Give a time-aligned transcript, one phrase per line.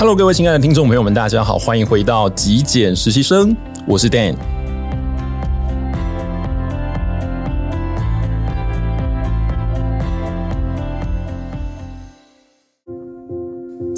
[0.00, 3.54] Hello，各位亲爱的听众朋友们，大家好，欢迎回到极简实习生，
[3.86, 4.34] 我是 Dan。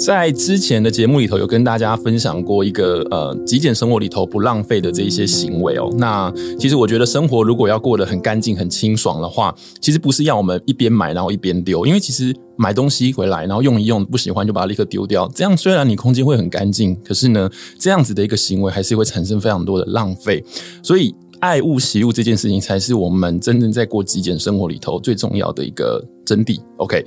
[0.05, 5.89] 在之前的节目里头，有跟大家分享过一个呃极简生活里头不浪费的这一些行为哦。
[5.97, 6.29] 那
[6.59, 17.49] 其实我觉得生活如果要过得很干净、很清爽的话，其实不是要我们一边买然后一边丢，因为其实买东西回来然后用一用不喜欢就把它立刻丢掉，这样虽然你空间会很干净，可是呢
[17.79, 20.43] 这样子的一个行为还是会产生非常多的浪费。
[20.83, 26.59] 所以爱物惜物这件事情才是我们真正在过极简生活里头最重要的一个真谛。
[26.75, 27.05] OK。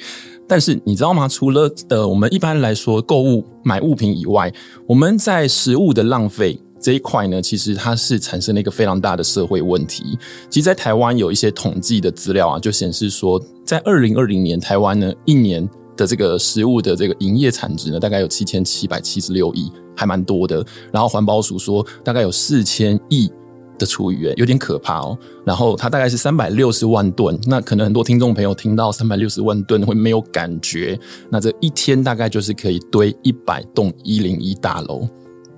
[0.48, 1.26] 但是你知道吗？
[1.26, 4.52] 除了呃，我们一般来说购物买物品以外，
[4.86, 10.18] 我们在食物的浪费这一块呢，其实它是产生了一个非常大的社会问题。
[10.48, 20.64] 其实，在台湾有一些统计的资料啊，就显示说，在二零二零年，台湾呢一年的这个食物的这个营业产值呢，大概有七千七百七十六亿，还蛮多的。
[20.92, 23.30] 然后环保署说，大概有四千亿。
[23.78, 30.98] 的厨余有点可怕哦，然后它大概是三百六十万吨，那可能很多听众朋友听到三百六十万吨会没有感觉，
[31.30, 35.08] 那这一天大概就是可以堆一百栋一零一大楼，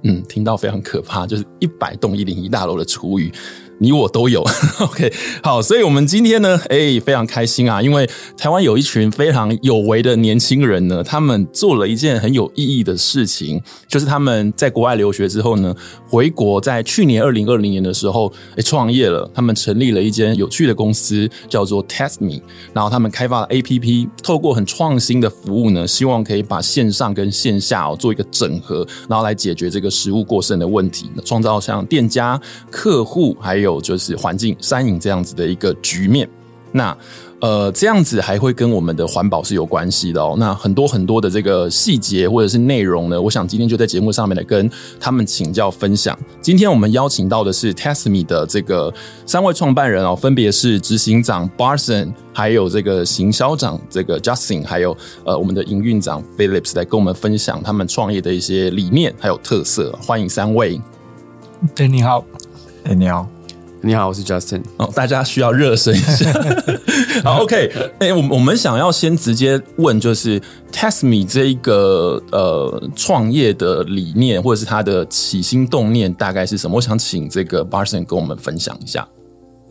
[0.04, 3.32] 嗯，听到非常可怕，就是一百栋一零一大楼的厨余。
[3.80, 4.44] 你我都有，
[4.80, 15.72] OK，好，所以我们今天呢，哎、非常开心啊，因为台湾有一群非常有为的年轻人呢，他们做了一件很有意义的事情，就是他们在国外留学之后呢，
[16.08, 22.42] 回国，在去年二零二零年的时候，哎、创业了，他们成立了一间有趣的公司，叫做 TestMe，
[22.72, 32.40] 然后他们开发了 APP，透过很创新的服务呢，希望可以把线上跟线下哦做一个整合，然后来解决这个食物过剩的问题，创造像店家、
[32.72, 33.67] 客户还有。
[33.68, 36.28] 有就是环境山影这样子的一个局面，
[36.72, 36.96] 那
[37.40, 40.34] 呃这样子还会跟我们的环保是有关系的哦。
[40.38, 46.18] 那很多很多的这个细节或者是内容呢，我想今天就在节目上面来跟他们请教分享。
[46.40, 48.92] 今天我们邀请到的是 Tasteme 的这个
[49.24, 59.96] 三位创办人哦，分别是执行长 Barson，还有这个行销长这个 Justin，还有呃我们的营运长 Phillips 来跟我们分享他们创业的一些理念还有特色。
[60.02, 60.80] 欢迎三位。
[61.74, 62.24] 对，你好，
[62.84, 63.37] 哎，你好。
[63.80, 64.60] 你好，我是 Justin。
[64.76, 66.32] 哦，大家需要热身一下。
[67.22, 67.72] 好，OK。
[68.00, 70.40] 哎，我我们想要先直接问，就是
[70.72, 76.76] Tasteme 这一个呃创业的理念，或者是他的起心动念大概是什么？
[76.76, 79.06] 我想请这个 Barson 跟我们分享一下。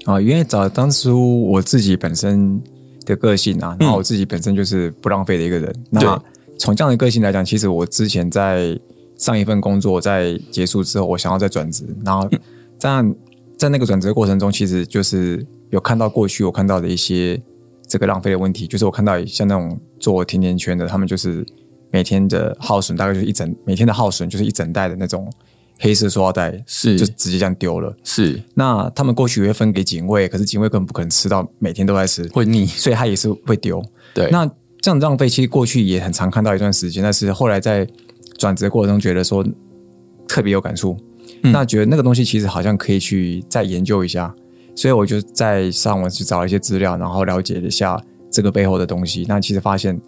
[0.06, 2.62] 啊，因为早当初我自己本身
[3.06, 5.70] 的个性啊，然后我自己本身就是不浪费的一个人。
[5.92, 6.24] 嗯、那
[6.58, 8.80] 从这样的个性来讲，其实我之前在
[9.18, 12.30] 上一份工作在结束之后，我想要再转职，然后
[12.80, 13.14] 这样。
[13.58, 17.42] 在那个转折过程中，其实就是有看到过去我看到的一些
[17.88, 21.46] 这个浪费的问题，就是我看到像那种做甜甜圈的，他们就是
[21.92, 25.28] 每天的耗损大概就是一整每天的耗损就是一整袋的那种
[25.80, 27.96] 黑色塑料袋，是就直接这样丢了。
[28.04, 33.82] 是那他们过去也会分给警卫，可是警卫根本不可能吃到，每天都在吃会腻，所以他也是会丢。
[34.14, 34.46] 对，那
[34.82, 37.88] 这样浪费其实过去也很常看到一段时间，但是后来在
[38.38, 39.44] 转折过程中觉得说
[40.28, 40.96] 特别有感触。
[41.42, 44.34] 那觉得那个东西其实好像可以去再研究一下，
[44.76, 48.00] 所以我就在上网去找了一些资料，然后了解了一下
[48.30, 49.26] 这个背后的东西。
[49.28, 50.00] 那其实发现，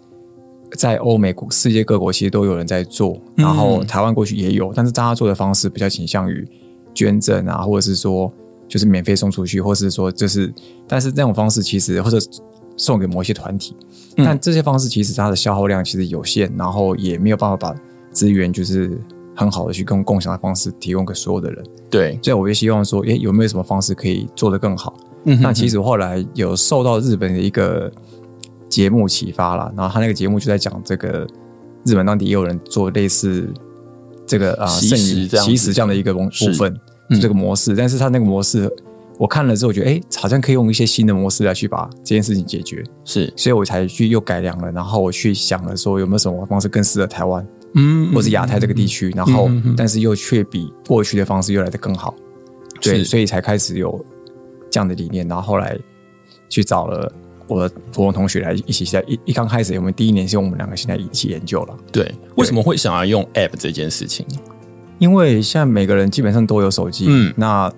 [0.76, 6.46] 在欧美、世界各国其实都有人在做，然后台湾过去也有，但是大家做的方式比较倾向于
[6.94, 8.32] 捐赠啊，或者是说
[8.68, 10.52] 就是免费送出去，或是说就是，
[10.86, 12.18] 但是这种方式其实或者
[12.76, 13.76] 送给某些团体，
[14.16, 17.74] 但这些方式其实它的消耗量其实有限，然后也没有办法把
[18.10, 18.98] 资源就是。
[19.40, 24.94] 很好的去跟共享的方式提供给所有的人，对，所以我也希望说，诶，有没有什么方式可以做得更好？
[25.24, 27.90] 嗯哼哼，那其实后来有受到日本的一个
[28.68, 31.26] 节目启发了，然后他那个节目就在讲这个
[31.86, 33.48] 日本当地也有人做类似
[34.26, 37.74] 这个啊，惜食这样惜食这样的一个部分，嗯、这个模式。
[37.74, 38.70] 但是他那个模式，
[39.18, 42.84] 我看了之后觉得，诶，好像可以用一些新的模式来去把这件事情解决。
[43.06, 47.46] 是，所以我才去又改良了，然后我去想了说，有没有什么方式更适合台湾。
[47.74, 52.14] 嗯，或是亚太这个地区，然后但是又却比过去的方式又来得更好，
[52.80, 54.04] 对，所以才开始有
[54.68, 55.26] 这样的理念。
[55.28, 55.78] 然后后来
[56.48, 57.12] 去找了
[57.46, 61.76] 我的国文同学来一起在一一刚开始，我们第一年是用我们两个现在一起研究了。
[61.92, 64.26] 对，为什么会想要用 App 这件事情？
[64.98, 67.72] 因为现在每个人基本上都有手机，嗯，那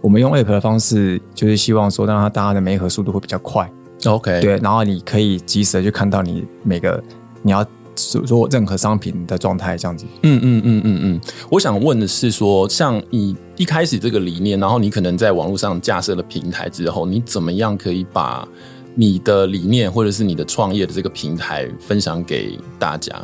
[0.00, 3.70] 我们用 App 的方式，就是希望说让它大家的媒合速度会比较快。
[4.06, 7.04] OK，对，然后你可以及时的去看到你每个
[7.42, 7.62] 你要。
[7.94, 11.20] 做任何商品的状态这样子，嗯嗯嗯嗯嗯。
[11.50, 18.46] 我想问的是说，像你一开始这个理念，然后你可能在网络上架设了平台之后，你怎么样可以把
[18.94, 23.14] 你的理念或者是你的创业的这个平台分享给大家？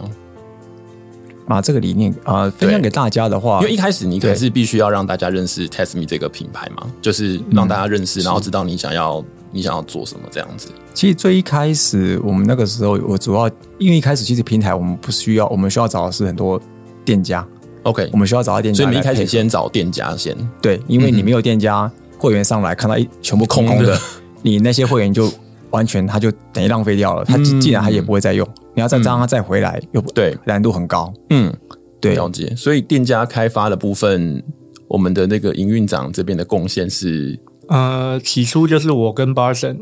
[1.46, 10.68] 把这个理念啊、呃、分享给大家的话，因为一开始你可能是必须要让大家认识 Tasteme 这个品牌嘛，就是让大家认识，嗯、然后知道你想要你想要做什么这样子。
[10.94, 13.48] 其实最一开始我们那个时候，我主要
[13.78, 16.60] 因为一开始其实平台我们不需要，我们需要找的是很多
[17.04, 17.46] 店家。
[17.84, 20.36] OK，我们需要找到店家，所以我们一开始先找店家先。
[20.60, 23.98] 对，因为你没有店家，嗯、会员上来看到一全部空空的，
[24.42, 25.32] 你那些会员就
[25.70, 28.46] 完全他就等于浪费掉了，他既然他也不会再用。
[28.74, 31.12] 你要再让他再回来，又不对，难度很高。
[31.30, 31.52] 嗯，
[32.00, 32.54] 对，了解。
[32.54, 34.42] 所以店家开发的部分，
[34.86, 37.38] 我们的那个营运长这边的贡献是，
[37.70, 39.78] 呃，起初就是我跟 Barson，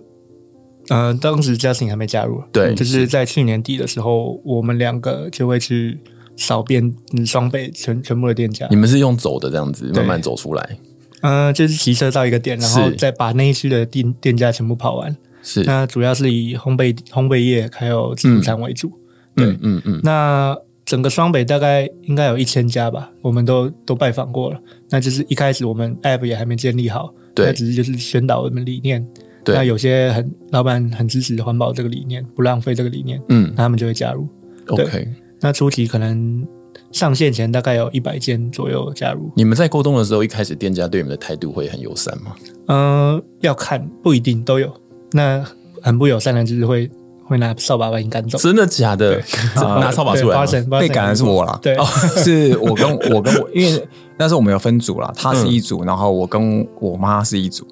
[0.89, 5.99] 呃，当时 Justin 还没加入，对，就是在去年底的时候，我们两个就会去
[6.37, 6.95] 扫遍
[7.25, 8.67] 双倍全全部的店家。
[8.69, 10.79] 你们是用走的这样子，慢慢走出来？
[11.23, 15.17] 呃，就是骑车到一个店，然后再把那一区的店店家全部跑完。
[15.43, 18.89] 是，那主要是以烘焙烘焙业还有自助餐为主，
[19.37, 20.01] 嗯、对，嗯嗯。
[20.03, 20.55] 那
[20.85, 24.61] 整个双北大概应该有一千家吧，我们都都拜访过了。
[24.91, 27.13] 那就是一开始我们 App 也还没建立好，
[27.45, 29.07] 对，只是就是宣导我们理念。
[29.45, 34.29] 对，那有些很老板很支持环保这个理念，不浪费这个理念，嗯，那他们就会加入。
[34.67, 35.09] OK，
[35.41, 36.47] 那初期可能
[36.93, 39.31] 上线前大概有一百间左右加入。
[39.37, 42.35] 你们在沟通的时候，一开始店家对你们的态度会很友善吗？
[42.67, 44.71] 嗯、呃，要看，不一定都有。
[45.13, 45.43] 那
[45.81, 46.91] 很不友善的，就是会
[47.29, 48.39] 会拿扫把把你赶走。
[48.39, 49.23] 真的假的？
[49.55, 50.47] 拿扫把出来，
[50.81, 51.59] 被赶的是我啦。
[51.63, 51.77] 对，
[52.25, 53.89] 是我跟我跟我，因为
[54.19, 57.67] 那时候我们有分组啦，他是一组，然后我跟我妈是一组。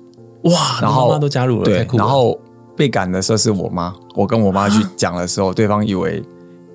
[0.44, 1.64] 哇，然后妈妈都加入了。
[1.64, 2.38] 对，然后
[2.76, 6.22] 被赶的时候是我妈，我跟我妈去讲的时候，对方以为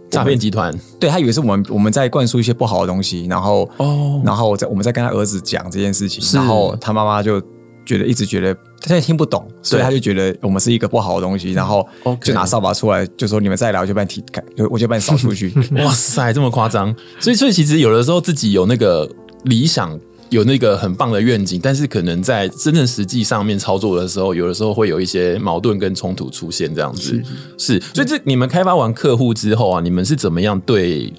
[0.10, 7.42] 诈骗集团，对他以为是我们我们在灌输一些不好的东西，然后哦，然后在我们在跟他儿子讲这件事情，然后他妈妈就。
[7.92, 11.86] 觉得一直觉得他现在听不懂，所以他就觉得我们是一个不好的东西，然后
[12.24, 15.54] 就拿扫把出来，就说你们再来我就把你踢开，就我就把你扫出去。
[15.84, 16.96] 哇塞，这么夸张！
[17.20, 19.10] 所以所以其实有的时候自己有那个
[19.44, 20.00] 理想，
[20.30, 27.24] 有那个很棒的愿景，但是可能在真正实际上面操作的时候，有的时候会有一些矛盾跟冲突出现，这样子是。
[27.58, 31.14] 是，所以这你们开发完客户之后啊，你们是怎么样对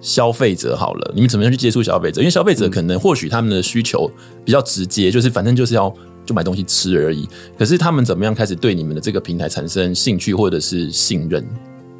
[0.00, 1.12] 消费者好了？
[1.14, 2.20] 你们怎么样去接触消费者？
[2.20, 4.10] 因为消费者可能或许他们的需求
[4.44, 5.92] 比较直接，就是反正就是要。
[6.28, 7.26] 就买东西吃而已，
[7.56, 11.42] 可是他们怎么样开始对你们的这个平台产生兴趣或者是信任？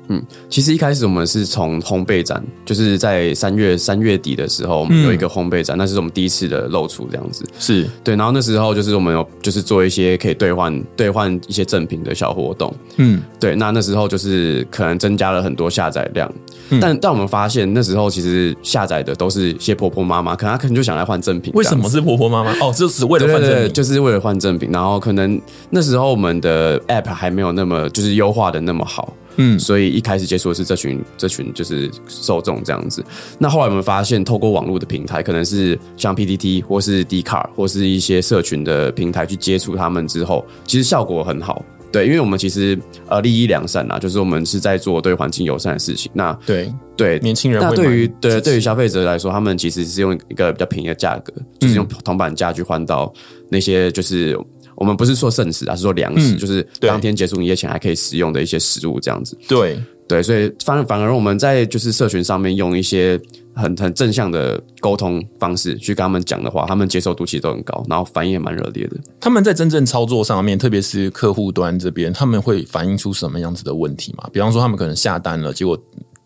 [0.08, 7.44] 嗯，其实一开始我们是从烘焙展，就是在三月三月底的时候，我们有一个烘焙展，嗯、那是我们第一次的露出这样子。
[7.58, 12.75] 是对，然后那时候就是我们有就是做一些可以兑换兑换一些赠品的小活动。
[12.96, 16.32] 嗯，对，那那时候就是可能增加了很多下载量，
[16.70, 21.52] 嗯、但但我们发现那时候其实下载的都是一些婆婆妈妈，可能她可能就想来换赠品。
[21.54, 22.50] 为什么是婆婆妈妈？
[22.61, 24.70] 哦，就是为了换赠品，就是为了换赠品。
[24.72, 25.38] 然后可能
[25.69, 29.12] 那时候我们的 App 还没有那么就是优化的那么好。
[29.38, 33.05] 嗯，所以一开始接触的是这群这群就是受众这样子。
[33.38, 41.64] 那后来我们发现，透过网络的平台，可能是像 PTT 或是 Dcard 或是一些社群的平台去接触他们之后，其实效果很好。
[41.90, 46.11] 对，因为我们其实呃利益良善啊，就是我们是在做对环境友善的事情。
[46.12, 53.11] 那对对，年轻人那对于对对于消费者来说，他们其实是用一个比较便宜的价格，就是用铜板价去换到
[53.50, 54.38] 那些就是。
[54.78, 59.36] 我们不是说剩食，啊是说粮食，嗯、就是当天结束营业前还可以食用的一些食物，这样子。
[59.48, 63.20] 对对，所以反反而我们在就是社群上面用一些
[63.54, 68.97] 很很正向的沟通方式去跟他们讲的话，他们接受度其实都很高，然后反应也蛮热烈的。
[69.20, 74.30] 他们在真正操作上面，特别是客户端这边，他们会反映出什么样子的问题嘛？
[74.32, 75.76] 比方说，他们可能下单了，结果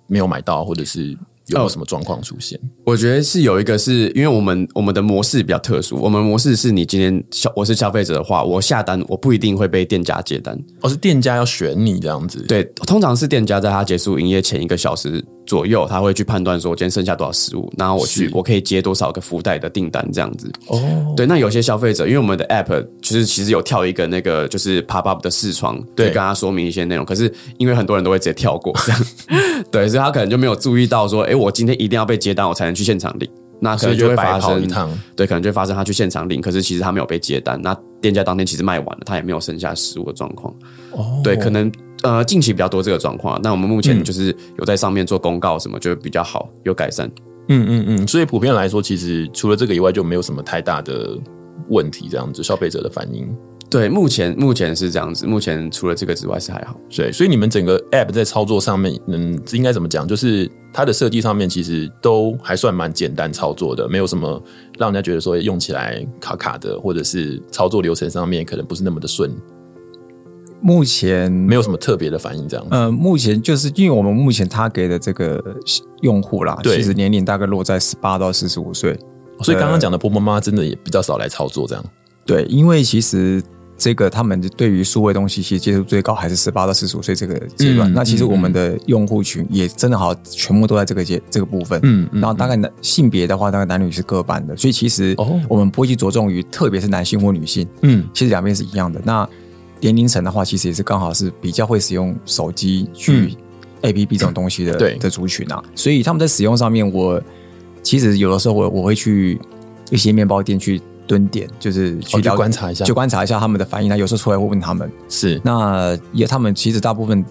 [0.06, 1.16] 没有买到，或者是。
[1.52, 2.58] 有没有什么状况出现？
[2.84, 5.96] 我觉得是有一个是，是因为我们我们的模式比较特殊。
[5.96, 12.44] 我们模式是你今天消我是消费者的话，我下单我不一定会被店家接单，而、哦、是店家要选你这样子。
[12.48, 20.50] 对，通常是店家在他结束营业前一个小时左右，他会去判断说我今天剩下多少食物，然后我去我可以接多少个福袋的订单这样子。
[20.68, 20.80] 哦，
[21.14, 27.04] 对，那有些消费者因为我们的 app 其实其实有跳一个那个就是 pop up 的视窗，对，跟他说明一些内容。
[27.04, 29.04] 可是因为很多人都会直接跳过这样，
[29.70, 33.28] 对，所以他可能就没有注意到说，哎，我今天一定要被接单，我才能去现场领。
[33.60, 34.66] 那可能就会发生
[35.14, 40.50] 对，可能就会发生他去现场领，可是其实他没有被接单，那店家当天其实卖完了，他也没有剩下食物的状况。
[40.92, 41.70] 哦，对，可能。
[42.02, 47.10] 呃，近期比较多这个状况，那我们目前就是有在上面做公告，什么就比较好，有改善。
[47.48, 51.18] 嗯嗯嗯，所以普遍来说，其实除了这个以外，就没有什么太大的
[51.68, 52.08] 问题。
[52.08, 53.28] 这样子，消费者的反应，
[53.68, 55.26] 对，目前目前是这样子。
[55.26, 56.76] 目前除了这个之外是还好。
[56.88, 60.06] 对，所以你们整个 App 在操作上面，嗯，应该怎么讲？
[60.06, 64.42] 就是它的设计上面其实都还算蛮简单操作的，没有什么
[64.78, 69.30] 让人家觉得说用起来卡卡的，或者是操作流程上面可能不是那么的顺。
[70.62, 72.66] 目前没有什么特别的反应，这样。
[72.70, 75.42] 呃，目前就是因为我们目前他给的这个
[76.00, 78.98] 用户啦，其实年龄大概落在十八到四十五岁，
[79.40, 81.84] 所以刚刚讲的婆婆妈妈真的也比较少来操作这样。
[82.24, 83.42] 对，因为其实。
[83.74, 87.90] 这个他们对于数位东西其实接触最高还是十八到四十五岁这个阶段。
[87.90, 91.80] 嗯、那其实我们的用户群也真的好，全部都在这个阶这个部分。
[91.82, 94.56] 嗯，嗯然后大概男性别的话，大概男女是各半的。
[94.56, 95.16] 所以其实
[95.48, 97.66] 我们不会去着重于，特别是男性或女性。
[97.80, 99.00] 嗯，其实两边是一样的。
[99.04, 99.28] 那
[99.82, 103.36] 年龄层的话，其实也是刚好是比较会使用手机去
[103.82, 105.62] APP 这种东西的、嗯、的族群啊。
[105.74, 107.22] 所以他们在使用上面，我
[107.82, 109.38] 其实有的时候我我会去
[109.90, 110.80] 一些面包店去。
[111.04, 113.88] 蹲点就是去，哦、去观察一下，去观察一下他们的反应。
[113.90, 117.22] 那有时候出来会问他们，是那也他们其实大部分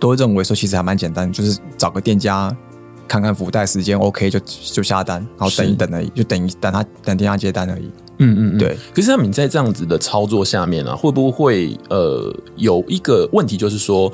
[0.00, 2.56] 都认为说，其实还蛮简单，就是找个店家
[3.08, 7.90] 看看福袋时间 OK 就就下单，然后等一等而已，就等一等他等店家接单而已。
[8.18, 8.76] 嗯嗯，嗯对。
[8.94, 14.12] 可是他们在这样子的操作下面啊，会不会呃有一个问题，就是说？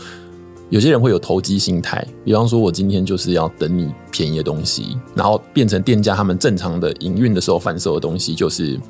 [0.71, 8.81] 有些人会有投机心态，比方说，我今天就是要等你便宜的东西，然后变成店家他们正常的营运的时候贩售的东西，就是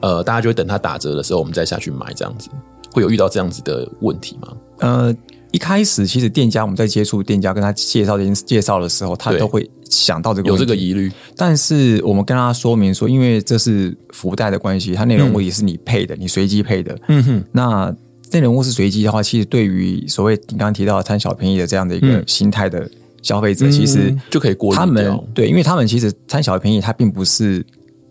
[0.00, 2.48] 呃，大家就会等他打折的时候，我们再下去买，这样子
[2.92, 4.56] 会有遇到这样子的问题吗？
[4.78, 5.16] 呃，
[5.52, 17.94] 一开始其实店家我们在接触店家跟他介绍这件介绍的时候，他都会想到这个有这个疑虑，但是我们跟他说明说，因为这是福袋的关系，它内容物也是你配的，嗯、你随机配的，嗯哼，那。
[18.34, 22.90] 内容物是随机的话，其实对于所谓你刚刚提到的贪小便宜的这样的一个心态的
[23.20, 24.86] 消费者，嗯、其实就可以过滤掉。
[24.86, 27.62] 他们对，因为他们其实贪小便宜，他并不是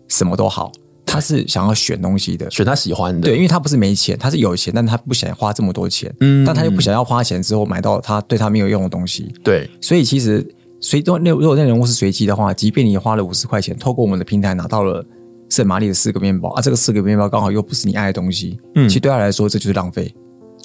[0.06, 0.70] 什么都好，
[1.12, 3.28] 他是想要选东西的，选他喜欢的。
[3.28, 6.12] 对，因为他不是没钱，他是有钱，但他不想花这么多钱。
[6.20, 9.32] 嗯，但他又不想要花钱之后买到他对他没有用的东西。
[9.44, 10.46] 对，所以其实
[10.80, 15.04] 随都如果内容物是随机的话，即便你花了五十块钱，透过我们的平台拿到了。
[15.50, 20.10] 圣玛丽的四个面包啊，这个四个面包刚好又不是你爱的东西，嗯，其实对他来说这就是浪费。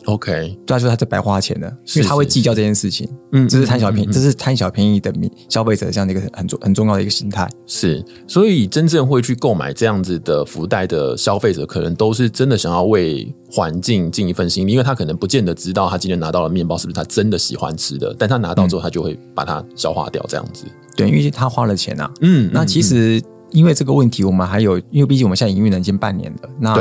[0.08, 5.14] OK，对他说他是白花钱的，因为他会计较这件事情，嗯，这是贪小便宜，这是贪小便宜的
[5.50, 7.48] 消费者这样的一个很重很重要的一个心态。
[7.66, 20.64] 是，所以真正会去购买这样子的福袋的消费者，可能都是真的想要为环境尽一份心力，因为他可能不见得知道他今天拿到了面包是不是他真的喜欢吃的，但他拿到之后，他就会把它消化掉，这样子。
[20.96, 23.22] 对，因为他花了钱啊，嗯，那其实。
[23.52, 26.76] 因为这个问题，我们还有，因为毕竟我们现在营运了已经半年了，那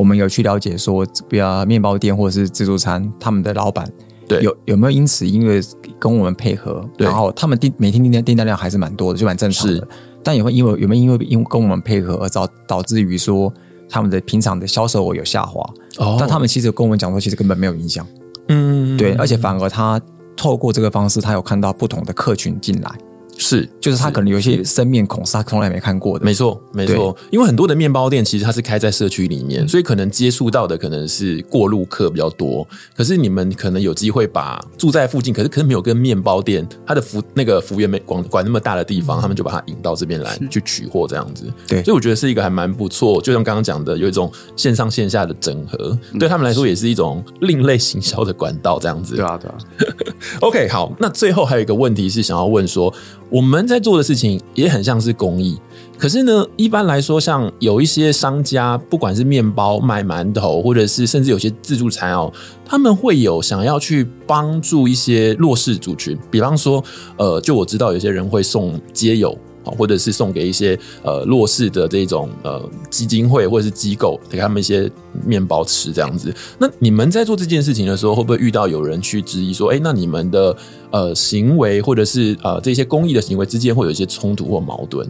[0.00, 3.86] 我们有去了解说，比如面包店或者是自助餐，他们的老板
[4.26, 5.60] 对有有没有因此因为
[5.98, 9.86] 跟我们配合，然后他们订每天订单订单量还是蛮多的，就蛮正常的。
[10.24, 13.52] 但也会因为有没有因为因为跟我们配合而导导致于说
[13.90, 15.60] 他们的平常的销售额有下滑？
[15.98, 18.06] 哦，但他们其实跟我们讲说，其实根本没有影响。
[18.48, 20.00] 嗯，对，而且反而他
[20.34, 22.90] 透过这个方式，他有看到不同的客群进来。
[23.38, 26.24] 是，就是他可能有一些生面孔是他从来没看过的。
[26.24, 27.16] 没错，没错。
[27.30, 32.66] 因为很多的面包店其实它是开在社区里面，所以可能接触到的可能是过路客比较多。
[32.94, 41.50] 可是你们可能有机会把住在附近，可是可能没有跟面包店他的服那个服务员没管管那么大的地方，他们就把他引到这边来去取货这样子。
[41.66, 43.20] 对，所以我觉得是一个还蛮不错。
[43.22, 49.16] 就像刚刚讲的，有一种线上线下的整合，对他们来说也是一种另类行销的管道这样子。
[49.16, 49.58] 对啊，对啊。
[50.42, 52.92] OK，好，那最后还有一个问题是想要问说。
[53.30, 55.56] 我们在做的事情也很像是公益，
[55.96, 62.32] 可是呢，一般来说，像有一些商家，不管是面包卖馒头，或者是甚至有些自助餐哦，
[62.64, 66.82] 他们会有想要去帮助一些弱势族群，比方说，
[67.16, 69.38] 呃，就我知道有些人会送街友。
[69.76, 74.90] 或者是送给一些呃弱势的这种呃基金会或者是机构，给他们一些
[75.24, 76.34] 面包吃这样子。
[76.58, 80.56] 那你们在做这件事情的时候，会不会遇到有人去质疑说，哎，那你们的
[80.90, 85.08] 呃行为或者是呃这些公益的行为之间会有一些冲突或矛盾？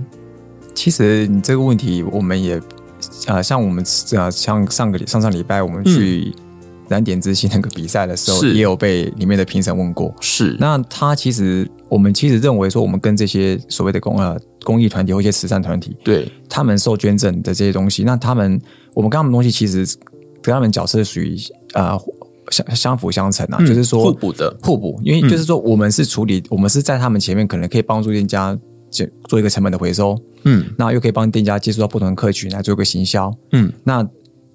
[0.74, 2.56] 其实你这个问题，我们也
[3.26, 3.84] 啊、呃，像我们
[4.16, 6.32] 啊，像上个上上礼拜我们去
[6.90, 8.52] 燃点之星那个比赛的时候，是。
[8.52, 10.14] 也有被里面的评审问过。
[10.20, 11.66] 是，那他其实。
[11.90, 16.30] 我们其实认为说，我们跟这些所谓的公呃公益团体或一些慈善团体，对。
[16.48, 18.62] 他们受捐赠的这些东西，那他们
[18.94, 19.84] 我们跟他们东西其实
[20.40, 21.36] 跟他们角色属于
[21.74, 21.98] 呃
[22.50, 24.56] 相相辅相成啊，嗯、就是说互补的。
[24.62, 28.56] 互补，因为就是说我们是处理，嗯、我们是在他们前面可能可以帮助店家
[29.26, 34.08] 做一个成本的回收，嗯，那又可以帮店家接触到不同的客群来做一个行销，嗯，那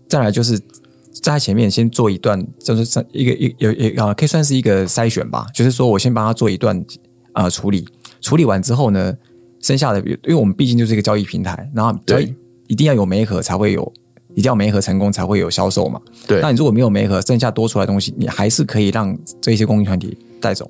[0.08, 0.58] 再来就是
[1.22, 6.84] 在他前面先做一段，就是一个一有一啊，可以算是一个筛选吧，就是说我先帮他做一段。
[7.38, 7.86] 啊、呃，处理
[8.22, 9.14] 处理完之后呢，
[9.60, 12.34] 剩下的，因为我们毕竟就是一个交易平台，然后交易
[12.68, 13.92] 一定要有媒合才会有，
[14.36, 16.00] 一定要媒合成功才会有销售嘛。
[16.26, 20.66] 对，那你如果没有媒合，剩下多出来的东西，你还是可以让这些公益团体带走，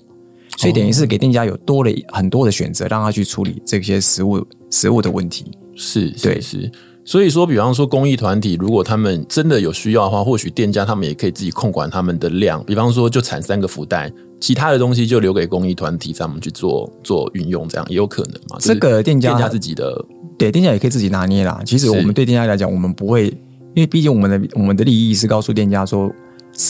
[0.58, 5.52] 所以等于是给店家有多了很多的选择，让他去处理这些食物食物的问题。
[5.76, 6.72] 是，对，是。
[7.08, 12.64] 所以说，比方说公益团体，如果他们真的有需要的话，或许店家他们也可以自己控管他们的量。
[12.66, 18.58] 比方说，就产三个福袋，其他的东西就留给公益团体他们去做做运用，这样也有可能嘛。
[18.60, 20.04] 这个店家店家自己的，
[20.36, 21.62] 对店家也可以自己拿捏啦。
[21.64, 26.12] 其实我们对店家来讲，我们不会，因为毕竟我们的我们的利益是告诉店家说，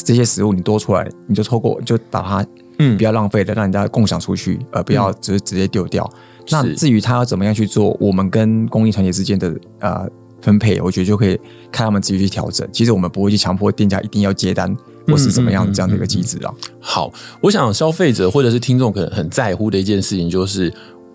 [0.03, 2.45] 这些食物你多出来，你就透过就把它。
[2.77, 6.03] 嗯，不要浪费的，让人家共享出去，而不要只是直接丢掉。
[6.13, 10.05] 嗯、那至于他要怎么样去做，我们跟公益团体之间的呃
[10.45, 11.35] 分配，我觉得就可以
[11.71, 12.67] 看他们自己去调整。
[12.71, 14.73] 其实我们不会去强迫店家一定要接单，
[15.07, 16.53] 或是怎么样这样的一个机制啊。
[16.79, 17.11] 好，
[17.41, 20.71] 我想消费者或者是听众可能很在乎的一件事情就是。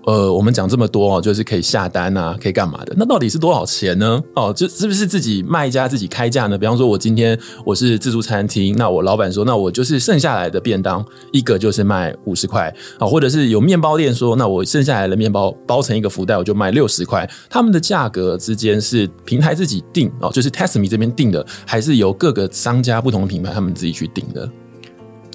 [0.07, 2.95] 呃，我们讲这么多哦，就是可以下单啊，可以干嘛的？
[2.97, 4.23] 那到底是多少钱呢？
[4.35, 6.57] 哦，就是不是自己卖家自己开价呢？
[6.57, 17.29] 比方说，我今天我是自助餐厅，那我老板说，那我就是剩下来的便当一个就是卖五十块啊，或者是有面包店说，那我剩下来的面包包成一个福袋，我就卖六十块。
[17.49, 24.51] 他们的价格之间是平台自己定哦，就是 Tasteme 这边定的，还是由各个商家不同品牌他们自己去定的？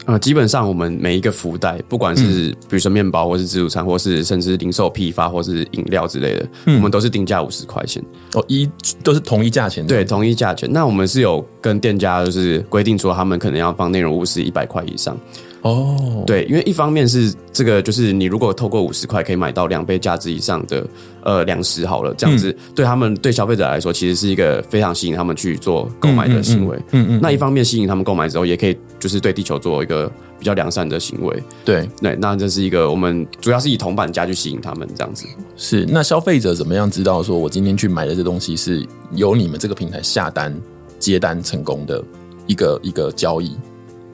[0.06, 8.70] 呃，基本上我们每一个福袋，不管是比如说面包，或是自助餐，或是甚至零售批发，或是饮料之类的，嗯、我们都是定价五十块钱哦，一
[9.04, 10.72] 都是同一价钱，对，同一价钱。
[10.72, 15.18] 那我们是有跟店家就是规定说，他们可能要放内容物是一百块以上。
[15.62, 16.26] 哦，oh.
[16.28, 20.86] 对，因为一方面是这个，就是你如果透过五十块可以买到两倍价值以上的
[21.24, 26.78] 呃粮食，好了，这样子、嗯、对他们对消费者来说，其实是一个非常吸引他们去做购买的行为。
[26.92, 31.44] 嗯嗯，嗯，嗯，嗯，那一方面吸引他们购买之后，也可以就是对地球做一个比较良善的行为。
[31.64, 35.28] 对对，那这是一个我们主要是以铜板价去吸引他们这样子。
[35.56, 40.60] 是，那消费者怎么样知道说我今天去买的这东西是由你们这个平台下单
[40.98, 42.04] 接单成功的
[42.48, 43.56] 一个一个交易？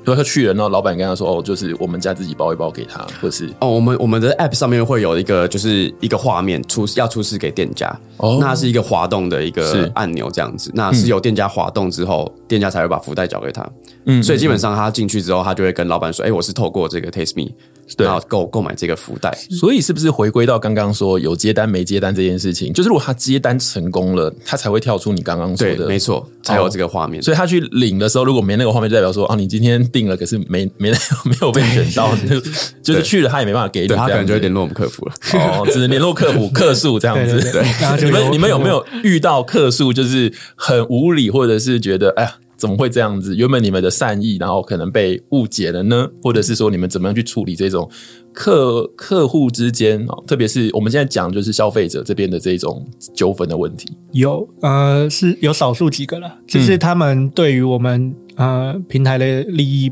[0.04, 13.68] 所以他去了，然后老板跟他说：“哦，就是我们家自己包一包给他，或是哦，我们我们的 App 上面会有一个，就是一个画面出要出示给店家，哦，那是一个滑动的一个按钮这样子，那是由店家滑动之后，嗯、店家才会把福袋交给他。
[14.06, 17.54] 嗯，所以基本上他进去之后，他就会跟老板说：‘哎、欸，我是透过这个 Tasteme。’对，
[17.98, 22.72] 然后购购买这个福袋，所以是不是回归到刚刚说有接单没接单这件事情？
[22.74, 27.22] 就是如果他接单成功了，他才会跳出你刚刚说的，没错，才有这个画面。
[27.22, 30.92] 哦，所以他去领的时候，如果没那个画面，就代表说啊，你今天定了，可是没没
[31.26, 32.40] 没有被选到， 就
[32.82, 35.14] 就是去了他也没办法给你，对，他可能就会联络我们客服了。
[35.40, 37.40] 哦，只能联络客服客诉这样子。
[37.52, 42.36] 对，你们你们有没有遇到客诉就是很无理，或者是觉得哎呀？
[42.62, 43.36] 怎么会这样子？
[43.36, 46.08] 原本你们的善意，然后可能被误解了呢？
[46.22, 47.90] 或者是说，你们怎么样去处理这种
[48.32, 50.16] 客客户之间啊？
[50.28, 53.98] 特别是我们现在讲，就是消费者这边的这种纠纷的问题。
[54.12, 59.92] 有呃，是有少数几个了，就是他们对于我们呃平台的利益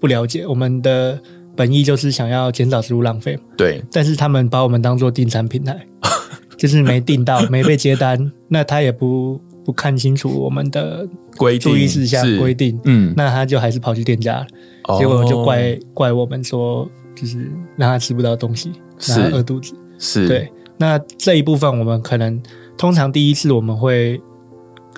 [0.00, 0.46] 不了解。
[0.46, 1.20] 我们的
[1.56, 3.82] 本意就是想要减少食物浪费，对。
[3.90, 5.84] 但是他们把我们当做订餐平台，
[6.56, 9.40] 就是没订到，没被接单，那他也不。
[9.66, 11.04] 不看清楚我们的
[11.36, 14.46] 规注意事项规定，嗯，那他就还是跑去店家，
[14.84, 18.70] 哦、结果就怪怪我们说，就是让他吃不到东西，
[19.08, 20.48] 让他饿肚子，是对。
[20.78, 22.40] 那这一部分我们可能
[22.78, 24.20] 通常第一次我们会，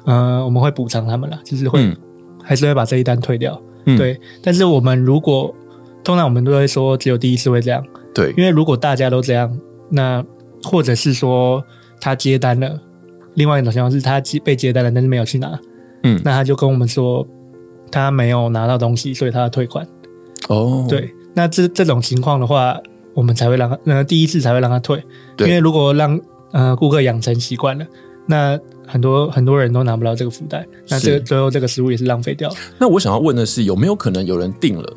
[0.05, 1.97] 呃，我们会补偿他们了，就是会、嗯、
[2.45, 4.21] 还是会把这一单退掉，嗯、对。
[4.43, 5.55] 但是我们如果
[6.05, 9.59] 通常我们都会说，只有第一次会这样，对，因为如果大家都这样，
[9.91, 10.23] 那
[10.63, 11.65] 或者是说
[12.03, 12.79] 他接单了。
[13.39, 15.57] 另外一种情况是他接被接待了，但是没有去拿，
[16.03, 17.25] 嗯，那他就跟我们说
[17.89, 19.87] 他没有拿到东西，所以他要退款。
[20.49, 22.77] 哦，对，那这这种情况的话，
[23.15, 25.01] 我们才会让他，呃，第一次才会让他退，
[25.39, 26.21] 因为如果让
[26.51, 27.87] 呃顾客养成习惯了，
[28.27, 32.57] 那很多很多人都拿不到这个福袋，那这个最后这个食物也是浪费掉了。
[32.77, 34.93] 那我想要问的是，有没有可能有人订了，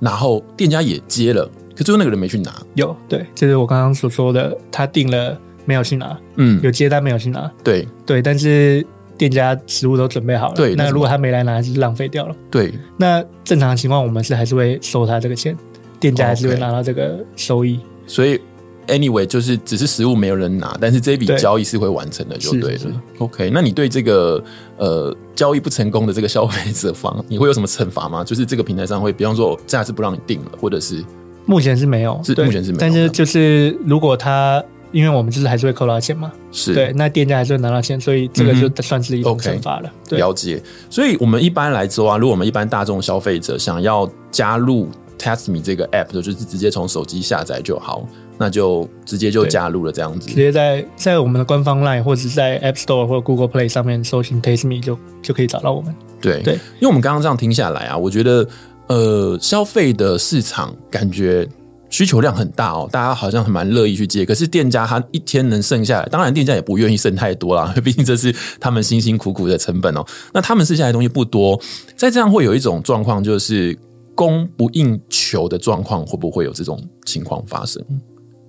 [0.00, 2.50] 然后店家也接了，可最后那个人没去拿？
[2.74, 5.38] 有，对，就是我刚刚所说的，他订了。
[5.64, 8.84] 没有去拿，嗯，有接单没有去拿，对对，但是
[9.16, 12.72] 店家食物都准备好了，对，那如果他没来拿，就是浪费掉了，对。
[12.96, 15.56] 那正常的情况，我们是还是会收他这个钱，
[16.00, 17.78] 店家还是会拿到这个收益。
[18.06, 18.40] 所以
[18.88, 23.02] ，anyway，就是只是食物没有人拿，但是这笔交易是会完成的，就对了。
[23.18, 24.42] OK，那你对这个
[24.78, 28.24] 呃交易不成功的这个消费者方，你会有什么惩罚吗？
[28.24, 31.04] 就是这个平台上会，比方说下次不让你定了，或者是
[31.46, 34.60] 目前是没有，是目前是没有，但是就是如果他。
[34.92, 39.88] 因为我们就是还是会扣到钱嘛，是对，那店家还是会拿到钱，所以这个就算是一种惩罚了。
[39.88, 50.28] 嗯 okay, 对了解，所以我们一般来说啊，如果我们一般大众消费者想要加入 Tasteme 这个 app，就是直接从手机下载就好，那就直接就加入了这样子。
[50.28, 55.94] 直接在在我们的官方 LINE 或者是在 App Store 或者 Google Play 上面搜寻 Tasteme 就就可以找到我们。
[56.20, 58.46] 对对，因为我们刚刚这样听下来啊，我觉得
[58.88, 61.48] 呃，消费的市场感觉。
[61.92, 64.24] 需求量很大哦，大家好像很蛮乐意去接。
[64.24, 70.02] 可是店家他一天能剩下来，当然店家也不愿意剩太多啦， 毕竟这是他们辛辛苦苦的成本哦。
[70.32, 71.60] 那他们剩下来的东西不多，
[71.94, 73.78] 在这样会有一种状况，就是
[74.14, 77.84] 供不应求的状况，会不会有这种情况发生？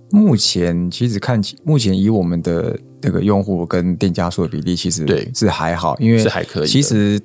[0.10, 6.68] 目前其实看起，目前以我们的那个用户跟店家数的比例，其实对是还好，因为是还可以。
[6.68, 7.20] 其实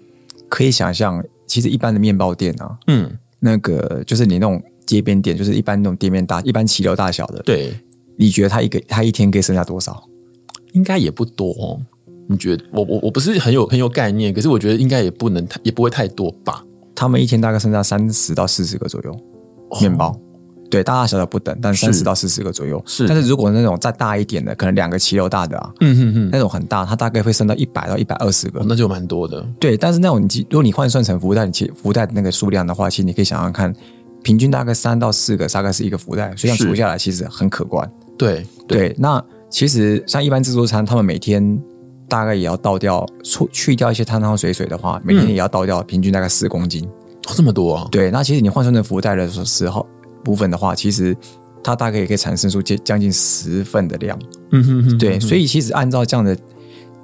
[0.48, 4.60] 可以想象，其实一般的面包店啊，嗯，那个就是你那种。
[4.88, 7.42] 街边店就是一般那种店面大，一般骑楼大小的。
[7.42, 7.72] 对，
[8.16, 10.02] 你觉得他一个他一天可以剩下多少？
[10.72, 11.78] 应该也不多哦。
[12.26, 12.64] 你觉得？
[12.72, 16.64] 我我我不是很有很有概念，可是我觉得应该也不能太，也不会太多吧。
[16.94, 19.16] 他们一天大概剩下三十到四十个左右
[19.80, 20.08] 面包。
[20.08, 20.20] 哦，
[20.70, 22.82] 对，大大小小不等，但三十到四十个左右。
[22.86, 29.46] 是，但是如果那种再大一点的，可能两个骑楼大的啊，嗯哼哼，那种很大，它大概会剩到一百到一百二十个，哦，那就蛮多的。
[29.58, 33.74] 对，但是那种你如果你换算成福袋，你其福袋的那个数量的话，其实你可以想想看。
[34.22, 37.90] 平均大概三到四个，大概是一个福袋，所以这样除下来其实很可观。
[38.16, 41.58] 对对，对，那其实像一般自助餐，他们每天
[42.08, 46.84] 大概也要倒掉，去去掉一些汤汤水水的话，每天也要倒掉平均大概四公斤。
[46.84, 47.88] 哦，这么多啊？
[47.90, 49.86] 对，那其实你换算成福袋的时候
[50.24, 51.16] 部分的话，其实
[51.62, 54.18] 它大概也可以产生出将将近十份的量。
[54.52, 56.36] 嗯哼哼，对，所以其实按照这样的。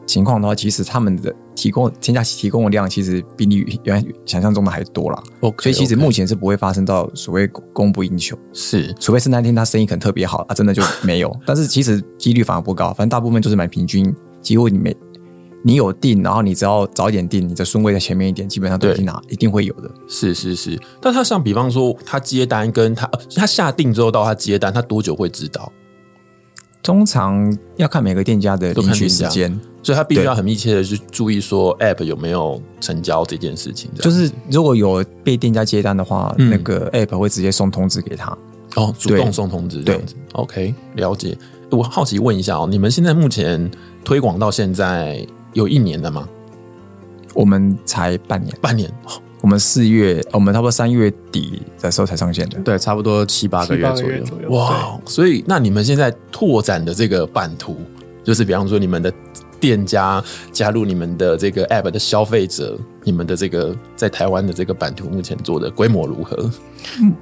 [0.07, 5.23] 情况的话，其实他们的提供添加提供的量，其实比你原来想象中的还多啦。
[5.41, 11.35] Okay, 所以其实目前是不会发生到所谓供不应求，是除非是那天他生意可能特别好啊，真的就没有。
[11.47, 14.95] 但是其实几率反而不高，反正大部分就是蛮平均，几乎你没
[15.63, 19.91] 你有订，然后你只要早一点订，你的顺位在前面一点，基本上都已经拿一定会有的。
[20.07, 25.73] 是是是，但他像比方说他接单跟他他下订之后到他接单，他多久会知道？
[26.83, 29.59] 通常要看每个店家的领取时间。
[29.85, 33.91] 所以他必须要很密切的去注意说，App 有没有成交这件事情。
[34.01, 38.37] 就是如果有被店家接单的话，嗯、那个 App 会直接送通知给他。
[38.77, 40.17] 哦，主动送通知这样子。
[40.33, 41.37] OK，了解。
[41.71, 43.71] 我好奇问一下哦，你们现在目前
[44.03, 46.29] 推广到现在有一年了吗？
[47.35, 48.91] 我们才半年，半年。
[49.41, 52.59] 我们四月，我们差不多三月底的时候才上线的。
[52.61, 54.25] 对，差不多七八个月左右。
[54.25, 57.77] 左右哇，所以那你们现在拓展的这个版图，
[58.25, 59.13] 就是比方说你们的。
[59.61, 66.51] 店家加入你们的这个 App 的消费者，你们的这个在台湾的这个版图目前做的规模如何？
[67.01, 67.15] 嗯，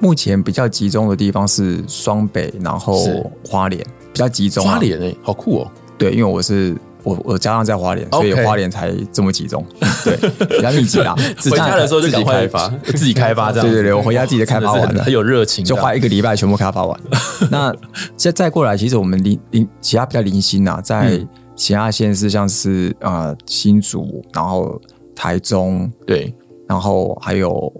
[0.00, 3.80] 目前比较集中的地方是双北，然后花莲
[4.12, 4.64] 比较集中。
[4.64, 5.70] 花莲哎，好酷哦！
[5.96, 9.64] 对，因为我是我我家上在花莲，所以花莲才这么集中。
[10.04, 11.14] 对，比较密集啦。
[11.44, 13.66] 回家的时候就自己开发，自己开发这样。
[13.66, 17.00] 对对对，我回家自己开发完了，很有热情，就花一个礼拜全部开发完。
[17.50, 17.74] 那
[18.16, 21.20] 再再过来，其实我们零零其他比较零星呐，在。
[21.54, 24.80] 其他县市像是呃新竹，然后
[25.14, 26.34] 台中，对，
[26.66, 27.70] 然后还有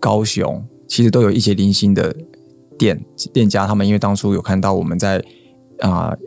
[0.00, 2.14] 高雄，其实都有一些零星的
[2.76, 3.00] 店
[3.32, 5.18] 店家，他们因为当初有看到我们在
[5.78, 6.18] 啊、呃，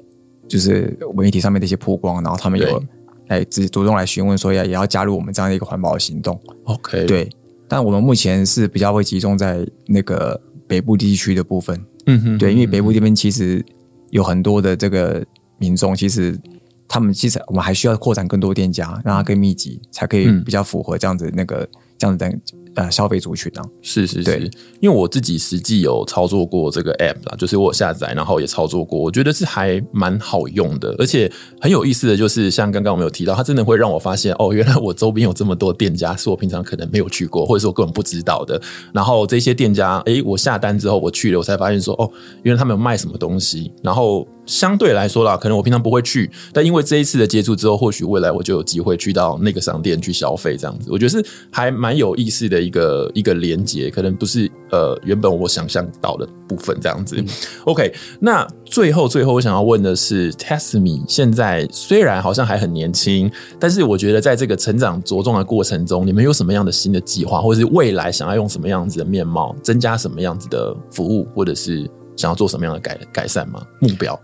[0.48, 2.84] 就是媒体上面的一些曝光，然后他们有
[3.28, 6.40] 来自己主动来询问说要也要加入我们这样的一个环保的行动。
[6.66, 7.30] OK，对，
[7.68, 11.80] 但我们目前是比较会集中在那个北部地区的部分。
[12.08, 13.64] 嗯哼，对，因为北部这边其实
[14.12, 15.26] 有很多的这个
[15.58, 16.40] 民众，其实。
[16.88, 22.32] 他们其实我们还需要扩展更多店家，让它更密集，才可以比较符合这样子那个这样子的。
[22.76, 23.68] 呃，消费族群呢、啊？
[23.82, 38.62] 是是是，因为我自己实际有操作过这个 app 啦，就是我下载，然后也操作过，我觉得是还蛮好用的，而且很有意思的就是，像刚刚我们有提到，它真的会让我发现，哦，原来我周边有这么多店家是我平常可能没有去过，或者是我根本不知道的。
[38.92, 42.12] 然后这些店家，诶，我下单之后我去了，我才发现说，哦，
[42.44, 43.72] 原来他们有卖什么东西。
[43.82, 52.65] 然后相对来说啦，可能我平常不会去，但因为这一次的接触之后，或许未来我就有机会去到那个商店去消费，这样子，我觉得是还蛮有意思的。
[52.66, 57.16] 一个一个连接，可能不是呃原本我想象到的部分这样子。
[57.20, 57.26] 嗯、
[57.66, 73.62] OK，那最后最后我想要问的是，Tasteme 现在虽然好像还很年轻，但是我觉得在这个成长茁壮的过程中，你们有什么样的新的计划，或者是未来想要用什么样子的面貌，增加什么样子的服务，或者是想要做什么样的改改善吗？
[73.80, 74.20] 目标？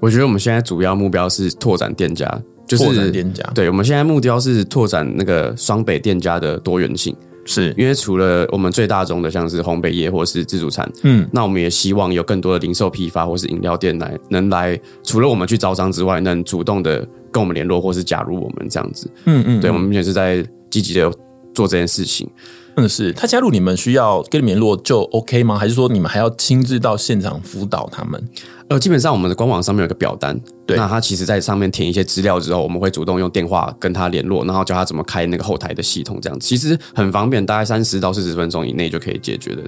[0.00, 2.30] 我觉得我们现在主要目标是拓展店家，
[2.68, 3.42] 就是店家。
[3.54, 7.16] 对，我们现在目标是拓展那个双北店家的多元性。
[7.46, 7.72] 是。
[7.78, 16.98] 因为除了我们最大宗的像是烘焙业或是自助餐，嗯，那我们也希望有更多的零售批发或是饮料店来能来，除了我们去招商之外，能主动的
[17.32, 21.10] 跟我们联络或是加入我们这样子，嗯嗯，对，我们目前是在积极的
[21.54, 22.28] 做这件事情。
[22.76, 25.58] 嗯，是他加入你们需要跟你们联络就 OK 吗？
[25.58, 28.22] 还是说你们还要亲自到现场辅导他们？
[28.68, 39.62] 呃，基本上我们的官网上面有个表单，对，那他其实在上面填一些资料之后，我们会主动用电话跟他联络，然后教他怎么开那个后台的系统，这样子其实很方便，大概三十到四十分钟以内就可以解决的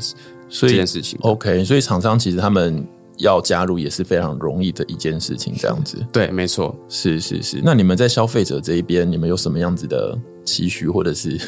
[0.51, 1.19] 这件事情。
[1.23, 2.85] OK，所以厂商其实他们
[3.19, 5.97] 要加入也是非常容易的一件事情，这样子。
[6.13, 7.61] 对，没错，是是是。
[7.63, 11.39] 那你们在消费者这一边，你们有什么样子的期许，或者是？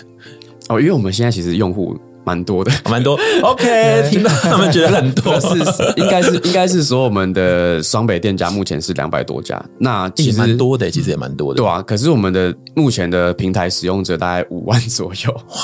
[0.70, 1.98] 哦，因为我们现在其实用户。
[2.24, 3.18] 蛮多的，蛮多。
[3.42, 5.59] OK，听到他们觉得很多， 是
[5.96, 11.83] 应该是应该是说我们的双北店家目前是两百多家，那其实蛮多的，其实也蛮多的，对啊。
[11.83, 15.56] 可是我们的目前的平台使用者大概五万左右，哇，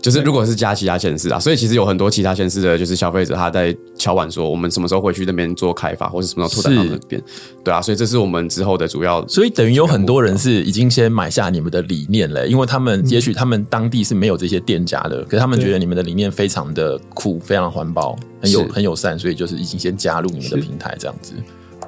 [0.00, 7.22] 就是如果是加其他县市啊，所以其实有很多其他县市的，就是消费者他在敲碗说，我们什么时候回去那边做开发，或者什么时候拓展到那边，
[7.64, 7.82] 对啊。
[7.82, 16.98] 所以这是我们之后的主要，所以等于有很多人是已经先买下你们的理念了，因为他们也许他们当地是没有这些店家的，可是他们觉得你们的理念非常的。
[17.14, 21.32] 酷，非常环保，很有很友善，所以就是已经先加入你们的平台这样子。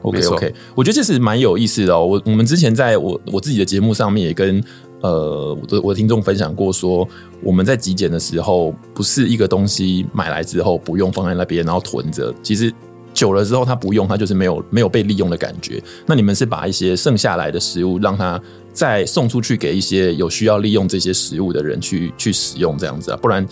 [0.02, 2.06] OK OK，我觉得这是蛮有意思的哦。
[2.06, 4.62] 我我们之前在我我自己的节目上面也跟
[5.00, 7.06] 呃我的我的听众分享过，说
[7.42, 12.72] 我们在极简的时候，不是一个东西买来之后不用放在那边，然后囤着，其实
[13.12, 15.82] 久了之后它不用，它就是没有没有被利用的感觉。
[16.06, 18.40] 那你们是把一些剩下来的食物，让它
[18.72, 23.46] 再送出去给一些有需要利用这些食物的人去去使用，这样子啊，不然。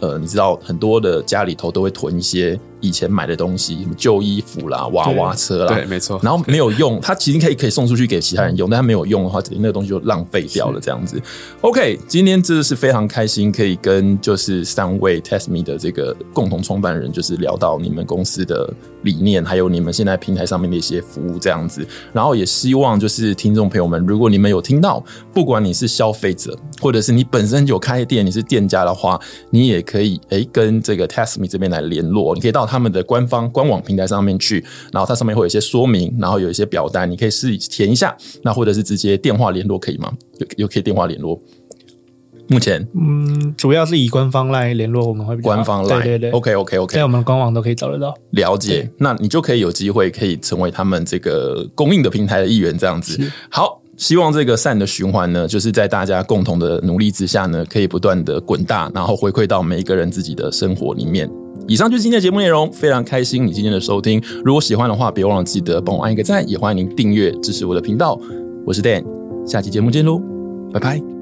[0.00, 6.20] 呃，你知道很多的家里头都会囤一些以前买的东西，什么旧衣服啦、娃娃车啦，对，对没错。
[6.22, 10.80] 然后没有用，它其实可以可以送出去给其他人用，但它没有用的话，那个东西就浪费掉了。
[10.80, 11.20] 这样子。
[11.62, 21.86] OK，今天真的是非常开心，可以跟就是三位 Tasteme 的这个共同创办人，就是聊到你们公司的理念，还有你们现在平台上面的一些服务这样子。
[22.12, 29.18] 然后也希望就是听众朋友们，如果你们有听到，不管你是消费者，或者是你本身有开店，你是店家的话，
[29.50, 40.12] 你也可以诶跟这个 Tasteme 这边来联络，你可以到他们的官方官网平台上面去，然后它上面会有一些说明，然后有一些表单，你可以试填一下，那或者是直接电话联络可以吗？
[40.38, 41.40] 有有可以电话联络。
[42.48, 48.14] 目前嗯，主要是以官方来联络，我们会比较官方来，对对对，OK OK OK，在我们官网都可以找得到。
[48.30, 53.18] 了解，那你就可以有机会可以成为他们这个供应的平台的一员，这样子。
[53.50, 53.82] 好。
[53.98, 61.26] 希望这个善的循环呢，就是在大家共同的努力之下呢，可以不断的滚大，然后回馈到每一个人自己的生活里面。
[61.68, 64.22] 以上就是今天的节目内容，非常开心你今天的收听。
[64.44, 68.18] 如果喜欢的话，别忘了记得帮我按一个赞，也欢迎您订阅支持我的频道。
[68.64, 69.04] 我是 Dan，
[69.46, 70.20] 下期节目见喽，
[70.72, 71.15] 拜拜。